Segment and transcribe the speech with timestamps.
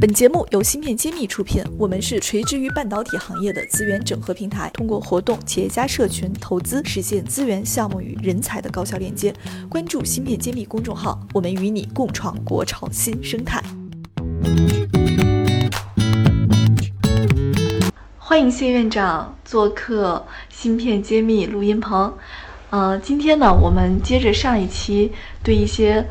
[0.00, 9.30] 本节目由芯片揭秘出品，我们是垂直于半导体行业的资源整合平台，通过活动、企业家社群、投资，实现资源、项目与人才的高效链接。
[9.68, 13.62] 关注芯片揭秘公众号，我们与你共创国潮新生态。
[18.16, 22.16] 欢迎谢院长做客芯片揭秘录音棚。
[22.70, 25.12] 呃，今天呢，我们接着上一期
[25.42, 26.08] 对一些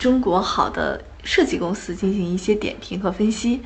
[0.00, 1.00] 中国好的。
[1.24, 3.62] 设计公司进行一些点评和分析，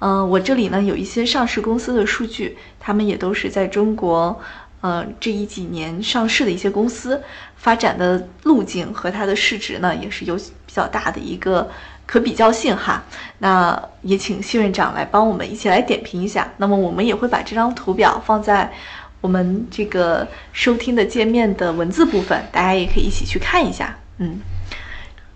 [0.00, 4.40] 嗯，我这里呢有一些上市公司的数据，他们也都是在中国，
[4.80, 7.22] 呃，这一几年上市的一些公司
[7.56, 11.70] 发展的路径和它的市值呢，也是有比较大的一个
[12.06, 13.04] 可比较性哈。
[13.38, 16.50] 那也请谢院长来帮我们一起来点评一下。
[16.56, 18.72] 那么我们也会把这张图表放在
[19.20, 24.40] 我们这个收听的界面的文字部分，大家也可以一起去看一下，嗯。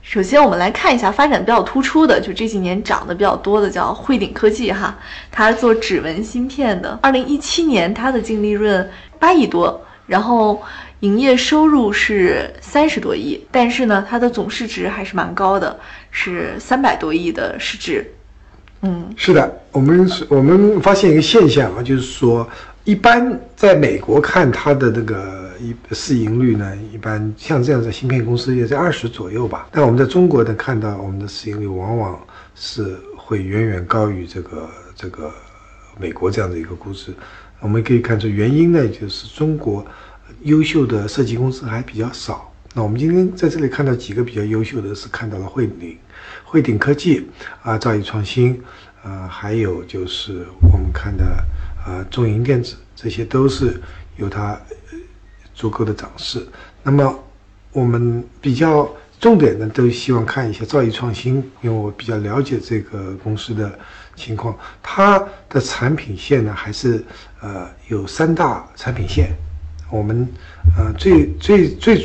[0.09, 4.97] 首先，我们来看一下发展比较突出的，就这几年涨得比较多的，叫汇顶科技哈，
[5.33, 6.97] 它做指纹芯片的。
[7.03, 10.63] 二零一七年，它的净利润八亿多，然后
[11.01, 15.77] 营业收入是三十多亿，但是呢，它的总市值还是蛮高的，
[16.13, 18.09] 是三百多亿的市值。
[18.83, 22.49] 嗯，是的，我们我们发现一个现象啊，就是说，
[22.85, 25.46] 一般在美国看它的那个。
[25.61, 29.69] 一市盈率呢，一般像这样的芯片公司也在二十左右吧。
[29.73, 32.19] 但我们在中国呢，看到我们的市盈率往往
[32.55, 35.33] 是会远远高于这个这个
[35.99, 37.15] 美国这样的一个估值。
[37.61, 39.85] 我们可以看出原因呢，就是中国
[40.43, 42.53] 优秀的设计公司还比较少。
[42.75, 45.97] 那我们今天在这里看到几个比较优秀的是看到了汇顶、
[46.45, 47.27] 汇顶科技
[47.63, 48.61] 啊、兆易创新
[49.03, 51.25] 啊，还有就是我们看的
[51.85, 53.81] 啊中银电子，这些都是
[54.17, 54.61] 有它。
[55.57, 56.47] 足够的涨势，
[56.83, 57.19] 那么
[57.73, 58.87] 我们比较
[59.19, 63.77] 重点的都希望看一下兆易创新，因为我比较了解这个公司的
[64.15, 65.19] 情况，它
[65.49, 67.03] 的产品线呢还是
[67.41, 69.31] 呃有三大产品线，
[69.91, 70.29] 我们
[70.77, 72.05] 呃最最最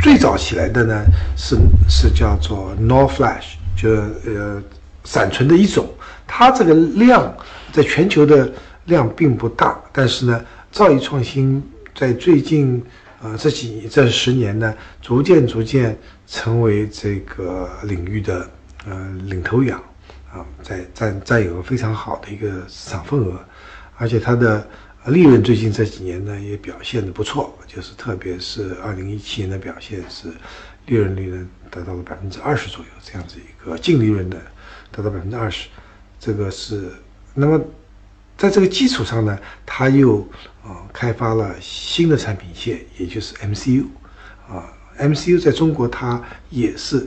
[0.00, 1.04] 最早起来的呢
[1.36, 1.56] 是
[1.88, 4.62] 是叫做 NOR Flash，就呃
[5.02, 5.92] 闪存的一种，
[6.24, 7.36] 它这个量
[7.72, 8.48] 在全球的
[8.84, 11.60] 量并不大，但是呢兆易创新。
[11.94, 12.82] 在最近，
[13.22, 15.96] 呃，这几这十年呢，逐渐逐渐
[16.26, 18.50] 成为这个领域的
[18.84, 19.80] 呃领头羊，
[20.32, 23.38] 啊，在占占有非常好的一个市场份额，
[23.96, 24.66] 而且它的
[25.06, 30.26] 利润最近这几年呢也表现的不错，就是特别是二零一七年的表现是
[30.86, 34.36] 利润率呢达到了百分之二十左右，这样子一个净利润的
[34.90, 35.68] 达到百分之二十，
[36.18, 36.90] 这个是
[37.34, 37.64] 那么。
[38.36, 40.18] 在这个基础上呢，它又
[40.62, 43.84] 啊开发了新的产品线，也就是 MCU，
[44.48, 47.06] 啊 MCU 在中国它也是，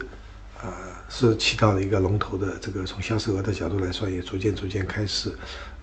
[0.61, 0.71] 呃
[1.09, 5.29] 是起到了一个龙头的这个从销售额的角度来说，也逐渐逐渐开始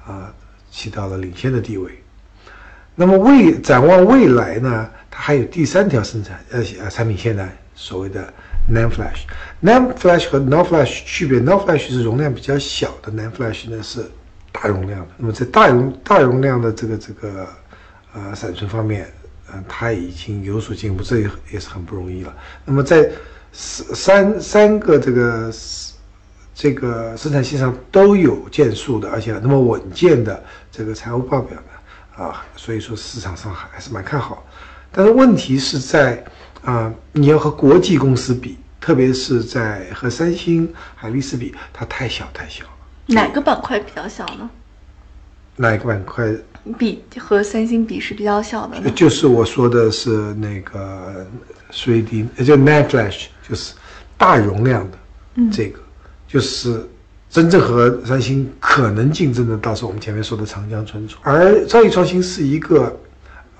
[0.06, 0.32] 啊
[0.70, 2.02] 起到了领先的地位。
[2.94, 8.32] 那么未展望未来呢，它还有第三条生产呃呃产品线呢，所谓的
[8.72, 9.24] NAND Flash。
[9.62, 14.10] NAND Flash 和 NOR Flash 区别，NOR Flash 是容量比较小的，NAND Flash 呢是。
[14.56, 17.46] 大容量的，那么在大容大容量的这个这个
[18.14, 19.12] 呃闪存方面，
[19.52, 22.32] 嗯，它已经有所进步，这也也是很不容易了。
[22.64, 23.10] 那么在
[23.52, 25.52] 三三个这个
[26.54, 34.46] 这个生产线上都有建树的，而且那么稳健的这个财务报表呢，啊，所以说市场上还还是蛮看好。
[34.92, 36.24] 但是问题是在
[36.62, 42.64] 啊，你要和国际公司比，特别是在和三星、海力士比，它太小太小。
[43.06, 44.48] 哪个板块比较小呢？
[45.56, 46.34] 哪个板块
[46.78, 48.90] 比和三星比是比较小的？
[48.90, 51.26] 就是我说的是那个
[51.70, 53.74] 3D，也就 NAND Flash，就是
[54.16, 54.98] 大容量的
[55.52, 55.78] 这个，
[56.26, 56.84] 就是
[57.28, 61.18] 真正和三星可能竞争的，倒是我们前面说的长江存储。
[61.22, 62.98] 而兆易创新是一个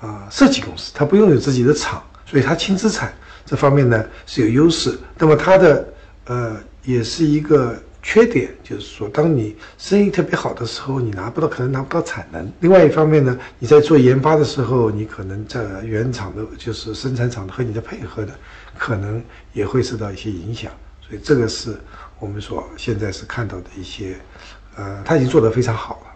[0.01, 3.13] 啊设计公司，它不拥有自己的厂，所以它轻资产
[3.45, 4.97] 这方面呢是有优势。
[5.17, 5.87] 那么它的
[6.25, 7.79] 呃也是一个。
[8.07, 12.49] 缺点就是说，当你生意特别好的时候，你拿不到，可能拿不到产能。
[12.59, 18.31] 另外一方面呢，你在做研发的时候，你可能在原厂的，就是生产厂和你的配合的，
[18.77, 19.19] 可能
[19.53, 20.71] 也会受到一些影响。
[21.01, 21.75] 所以这个是
[22.19, 24.15] 我们所现在是看到的一些，
[24.75, 26.15] 呃，他已经做得非常好了。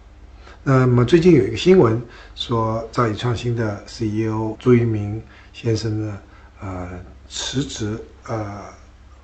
[0.61, 1.99] 那么最近有一个新闻
[2.35, 5.19] 说，兆易创新的 CEO 朱一鸣
[5.53, 6.17] 先生呢，
[6.61, 6.87] 呃，
[7.27, 7.97] 辞职，
[8.27, 8.61] 呃，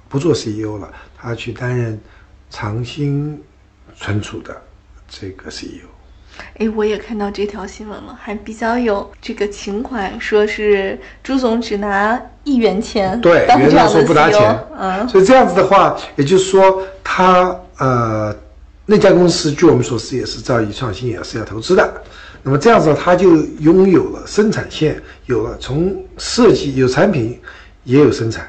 [0.09, 2.01] 不做 CEO 了，他去担任。
[2.49, 3.41] 长兴
[3.95, 4.55] 存储的
[5.07, 5.87] 这个 CEO，
[6.57, 18.35] 哎，我也看到这条新闻了，还比较有这个情怀，说是朱总只拿一元钱，对，原来说不拿钱，嗯，所以这样子的话，也就是说他呃
[18.85, 22.03] 那家公司据我们所知也是兆易创新也是要投资的。
[22.43, 27.41] 那么这样子，他就拥有了生产线，有了从设计有产品，
[27.83, 28.47] 也有生产，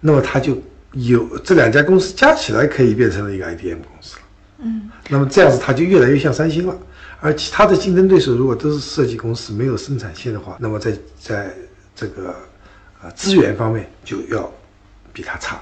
[0.00, 0.56] 那么他就
[0.94, 4.22] 有这两家公司加起来可以变成了一个 IDM 公司了。
[4.58, 6.74] 嗯，那么这样子，它就越来越像三星了。
[7.20, 11.50] 而其他的竞争对手如果都是设计公司，没有生产线的话，那么在在
[11.96, 12.34] 这个
[13.02, 14.50] 呃资源方面就要
[15.12, 15.58] 比它差。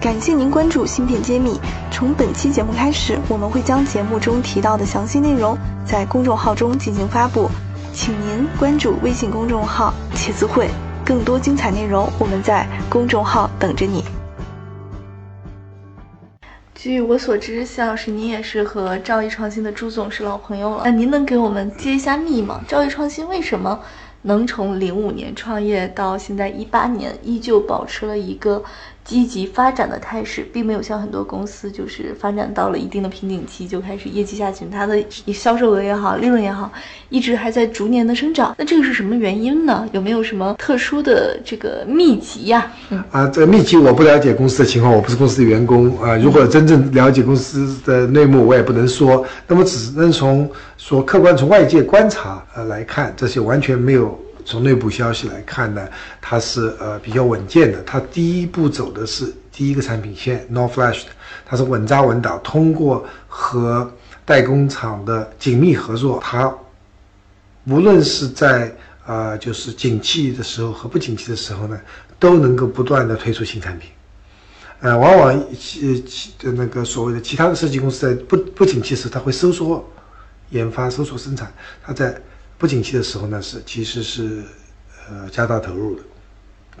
[0.00, 1.50] 感谢您关注《芯片揭秘》。
[1.92, 7.50] 从本期节目开始，我们会将节目中提到的详细内容在公众号中进行发布，
[7.92, 10.68] 请您关注微信公众号“茄子会”，
[11.04, 14.04] 更多精彩内容我们在公众号等着你。
[16.78, 22.60] 据我所知，谢老师您也是和兆易创新的朱总是老朋友了，那您能给我们揭一下密吗？
[22.68, 23.80] 兆易创新为什么
[24.22, 28.62] 能从零五年创业到现在一八年，依旧保持了一个？
[29.06, 34.68] 积极发展的态势，并没有像很多公司，就是发展到了一定的瓶颈期就开始业绩下行。
[34.68, 35.00] 它的
[35.32, 36.70] 销售额也好，利润也好，
[37.08, 38.54] 一直还在逐年的生长。
[38.58, 39.88] 那这个是什么原因呢？
[39.92, 42.70] 有没有什么特殊的这个秘籍呀？
[42.90, 46.16] 嗯啊，这个秘籍我不了解公司的情况，我不是公司的员工啊。
[46.16, 49.24] 如果真正了解公司的内幕，我也不能说。
[49.46, 54.18] 那么只能从说客观从外界观察呃来看，这些完全没有。
[54.46, 55.88] 从内部消息来看呢，
[56.20, 57.82] 它是呃比较稳健的。
[57.82, 61.10] 它第一步走的是第一个产品线 n o r Flash 的，
[61.44, 63.92] 它是稳扎稳打，通过和
[64.24, 66.54] 代工厂的紧密合作，它
[67.64, 68.72] 无论是在
[69.04, 71.80] 呃就是景气的时候和不景气的时候呢，
[72.20, 73.90] 都能够不断的推出新产品。
[74.78, 79.84] 呃，往往其其的那个所谓的其他的设计公司在不不景气时，它会收缩
[80.50, 81.52] 研发、收缩生产，
[81.82, 82.16] 它在。
[82.58, 84.42] 不景气的时候呢，是其实是，
[85.10, 86.02] 呃，加大投入的，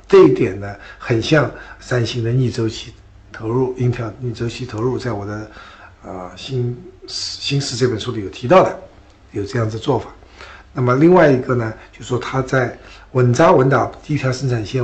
[0.08, 2.94] 这一点呢，很像三星的逆周期
[3.30, 5.50] 投入，Intel 逆周期投入，在我的，
[6.02, 6.74] 呃，新
[7.06, 8.78] 新史这本书里有提到的，
[9.32, 10.08] 有这样子做法。
[10.72, 12.78] 那么另外一个呢，就说它在
[13.12, 14.82] 稳扎稳打第一条生产线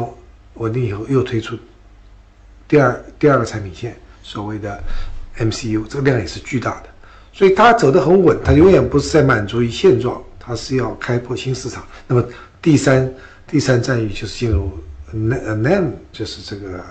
[0.55, 1.59] 稳定以后，又推出
[2.69, 4.79] 第二第二个产品线，所谓的
[5.39, 6.89] MCU，这个量也是巨大的，
[7.33, 10.23] 所以它走得很稳，它永远不是在满足于现状。
[10.44, 12.25] 它是要开拓新市场，那么
[12.61, 13.15] 第三
[13.47, 14.77] 第三战役就是进入
[15.12, 16.85] n a n 就是这个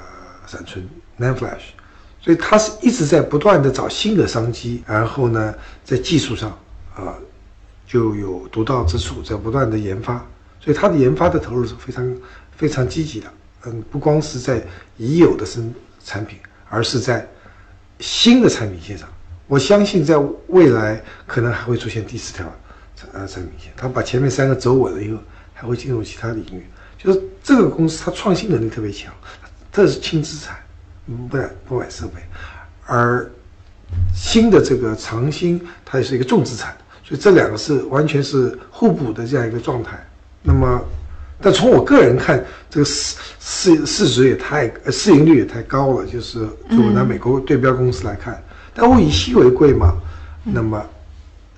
[0.48, 0.88] 闪存
[1.20, 1.74] NAND Flash，
[2.22, 5.54] 所以它是一直在不断的找新的商机，然后呢，
[5.84, 6.58] 在技术上
[6.96, 7.14] 啊
[7.86, 10.26] 就有独到之处，在不断的研发，
[10.62, 12.18] 所以它的研发的投入是非常
[12.56, 13.28] 非常积极的。
[13.66, 14.66] 嗯，不光是在
[14.96, 15.74] 已有的生
[16.06, 16.40] 产品，
[16.70, 17.28] 而是在
[18.00, 19.10] 新的产品线上，
[19.46, 20.18] 我相信在
[20.48, 22.50] 未来可能还会出现第四条。
[23.14, 25.18] 啊，产品线，他把前面三个走稳了以后，
[25.54, 26.66] 还会进入其他领域。
[26.98, 29.12] 就是这个公司，它创新能力特别强，
[29.72, 30.56] 这是轻资产，
[31.08, 32.22] 嗯不买不买设备，
[32.86, 33.28] 而
[34.14, 40.00] 新的这个长兴，它也是一个重资产，所以这两个是完全是互补的这样一个状态。
[40.44, 40.80] 那么，
[41.42, 48.40] 但从我个人看，这个市市市值也太市盈率也太高了，就是如果拿美国对标公司来看，
[48.76, 49.98] 但物以稀为贵嘛，
[50.44, 50.80] 那么。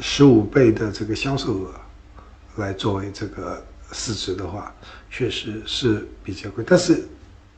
[0.06, 1.72] 十五倍的这个销售额
[2.58, 4.70] 来作为这个市值的话，
[5.10, 7.08] 确实是比较贵，但是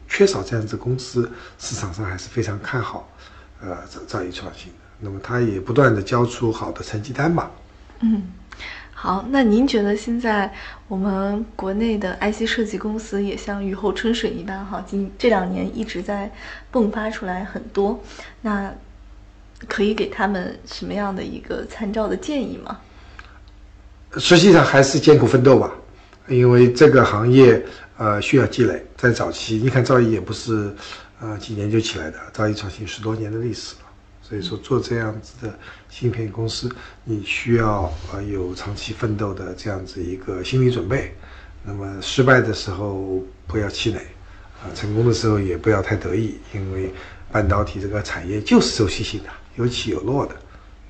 [0.08, 1.28] 缺少这样子公司，
[1.58, 3.10] 市场上还是非常看好，
[3.60, 4.78] 呃，造造诣创新的。
[5.00, 7.50] 那么它也不断的交出好的成绩单吧。
[8.02, 8.22] 嗯，
[8.94, 10.54] 好，那您觉得现在
[10.88, 16.32] 我们国内的 IC 设计公司也像雨后春笋一般哈，今这两年一直在
[16.72, 18.00] 迸发出来很多，
[18.42, 18.72] 那。
[19.68, 22.80] 可以给他们什么样的一个参照的建议吗？
[24.18, 25.72] 实际上还是艰苦奋斗吧，
[26.28, 27.62] 因为这个行业
[27.98, 28.86] 呃需要积累。
[28.96, 30.74] 在早期，你看兆易也不是
[31.20, 33.82] 呃几年就起来的，兆易创新十多年的历史了。
[34.22, 35.54] 所以说做这样子的
[35.90, 36.68] 芯片公司，
[37.04, 41.14] 你需要呃有长期奋斗的这样子一个心理准备。
[41.64, 44.00] 那么失败的时候不要气馁，
[44.64, 46.92] 啊，成功的时候也不要太得意，因为
[47.32, 49.30] 半导体这个产业就是周期性的。
[49.56, 50.36] 有起有落的，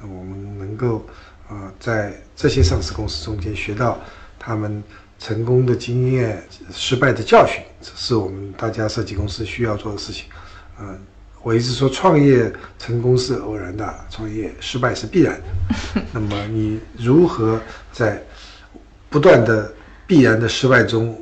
[0.02, 1.06] 那我们能够，
[1.50, 4.00] 呃，在这些上市公司中间学到
[4.40, 4.84] 他们
[5.20, 10.26] 成功的经验、失败的教训，这是我们大家设计公司需要做的事情。
[10.80, 11.00] 嗯，
[11.42, 16.02] 我一直说，创业成功是偶然的，创业失败是必然的。
[16.12, 18.22] 那么你如何在
[19.10, 19.72] 不断的
[20.08, 21.18] 必然的失败中，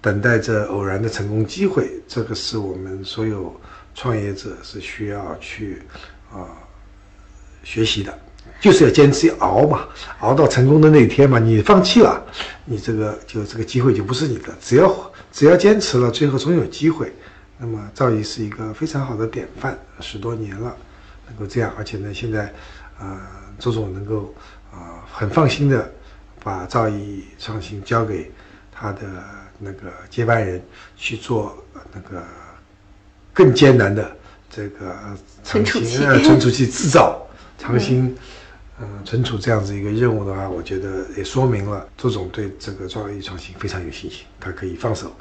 [0.00, 1.90] 等待着偶然的成功机会？
[2.06, 3.58] 这个是我们所有
[3.94, 5.82] 创业者是需要去，
[6.30, 6.46] 啊。
[7.62, 8.16] 学习的，
[8.60, 9.86] 就是要坚持熬嘛，
[10.20, 11.38] 熬到成功的那一天嘛。
[11.38, 12.22] 你放弃了，
[12.64, 14.54] 你这个就这个机会就不是你的。
[14.60, 17.12] 只要只要坚持了，最后总有机会。
[17.58, 20.76] 那么赵毅是一个非常好的典范，十多年了，
[21.28, 22.52] 能够这样，而且呢，现在，
[22.98, 23.20] 呃，
[23.58, 24.34] 周总能够
[24.72, 24.78] 呃
[25.12, 25.88] 很放心的
[26.42, 28.32] 把赵毅创新交给
[28.72, 29.02] 他的
[29.60, 30.60] 那个接班人
[30.96, 31.56] 去做
[31.92, 32.20] 那个
[33.32, 34.10] 更艰难的
[34.50, 34.96] 这个
[35.44, 37.24] 存储器呃存储器制造
[37.62, 38.14] 长新。
[38.80, 45.14] 嗯，存储这样子一个任务的话，我觉得也说明了周总对这个创意创新非常有信心，他可以放手，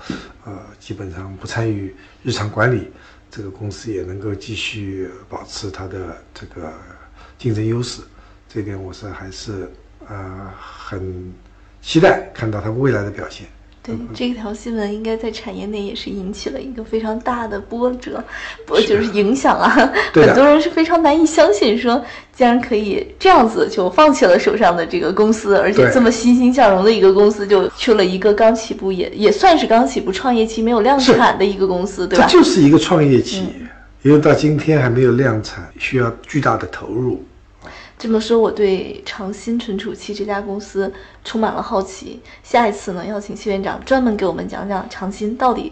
[0.46, 1.94] 呃，基本上不参与
[2.24, 2.90] 日常管理，
[3.30, 6.74] 这个公司也能够继续保持它的这个
[7.38, 8.02] 竞争优势，
[8.50, 9.70] 这点我是还是
[10.08, 11.32] 呃很
[11.82, 13.46] 期待看到它未来的表现。
[13.84, 18.24] 对这条新闻，应该在产业内也是引起了一个非常大的波折，
[18.66, 19.70] 不就是影响啊？
[20.14, 22.00] 很多人是非常难以相信，说
[22.36, 32.28] 竟然可以这样子就放弃了手上的这个公司，而且这么欣欣向荣的一个公司，就去了一个刚起步，也也算是刚起步创业期没有量产的一个公司，对吧？
[32.30, 33.54] 这就是一个创业企业，
[34.04, 37.24] 因为到今天还没有量产，需要巨大的投入。
[38.02, 40.92] 这么说，我对长鑫存储器这家公司
[41.24, 42.20] 充满了好奇。
[42.42, 45.72] 下一次呢，邀请谢院长专门给我们讲讲长鑫到底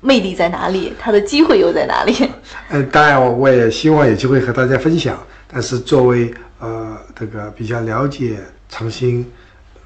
[0.00, 2.30] 魅力在哪里，它的机会又在哪里？
[2.68, 5.20] 嗯， 当然，我也希望有机会和大家分享。
[5.48, 9.26] 但是作为呃这个比较了解长鑫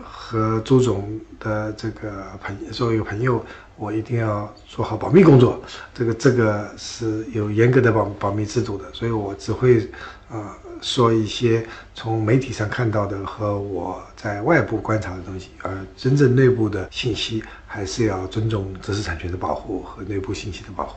[0.02, 3.42] 和朱总的这个朋作为一个朋友，
[3.78, 5.58] 我一定要做好保密工作。
[5.94, 9.90] 这个这个是有严格的保保密制度的，所以我只会
[10.30, 10.56] 啊。
[10.82, 11.62] 说一些
[11.94, 20.94] 从媒体上看到的和我在外部观察的东西，而真正内部的信息还是要尊重知识产权的保护和内部信息的保护。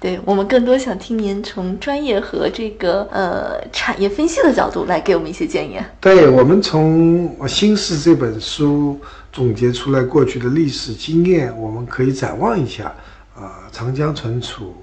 [0.00, 5.78] 对我们更多想听您从专业和这个呃产业分析的角度来给我们一些建议。
[6.00, 8.98] 对我们从《新事》这本书
[9.30, 12.94] 总结出来过去的历史经验，我们可以展望一下
[13.34, 14.74] 啊，长江存储。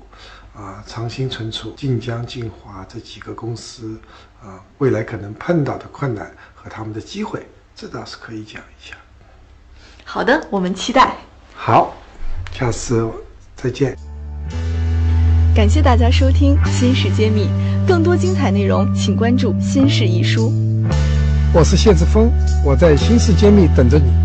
[0.55, 3.99] 啊，长兴存储、晋江、晋华这几个公司，
[4.39, 8.95] 啊，未来可能碰到的困难和他们的机会，这倒是可以讲一下。
[10.05, 11.15] 好的，我们期待。
[11.55, 11.95] 好，
[12.51, 13.09] 下次
[13.55, 13.97] 再见。
[15.55, 17.47] 感谢大家收听《新事揭秘》，
[17.87, 20.49] 更多精彩内容请关注《新事一书》。
[21.51, 22.31] 我是谢志峰，
[22.63, 24.22] 我在《新事揭秘》等着你。